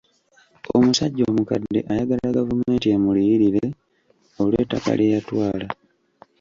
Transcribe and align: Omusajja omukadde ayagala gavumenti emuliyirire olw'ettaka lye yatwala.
Omusajja 0.77 1.23
omukadde 1.31 1.79
ayagala 1.91 2.35
gavumenti 2.37 2.85
emuliyirire 2.95 3.65
olw'ettaka 4.41 4.91
lye 4.99 5.11
yatwala. 5.15 5.67